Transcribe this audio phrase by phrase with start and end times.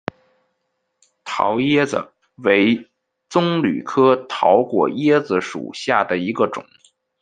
[1.25, 2.89] 桃椰子为
[3.29, 6.65] 棕榈科桃果椰子属下的一个种。